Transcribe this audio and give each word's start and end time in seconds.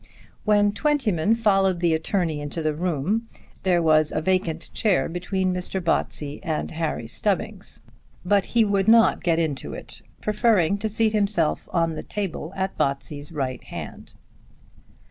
When 0.45 0.71
Twentyman 0.71 1.35
followed 1.35 1.79
the 1.79 1.93
attorney 1.93 2.41
into 2.41 2.63
the 2.63 2.73
room 2.73 3.27
there 3.61 3.83
was 3.83 4.11
a 4.11 4.19
vacant 4.19 4.71
chair 4.73 5.07
between 5.07 5.53
Mr. 5.53 5.79
Botsey 5.79 6.39
and 6.41 6.71
Harry 6.71 7.07
Stubbings; 7.07 7.81
but 8.25 8.45
he 8.57 8.65
would 8.65 8.87
not 8.87 9.21
get 9.21 9.37
into 9.37 9.75
it, 9.75 10.01
preferring 10.19 10.79
to 10.79 10.89
seat 10.89 11.13
himself 11.13 11.69
on 11.71 11.93
the 11.93 12.01
table 12.01 12.51
at 12.55 12.75
Botsey's 12.79 13.31
right 13.31 13.63
hand. 13.65 14.13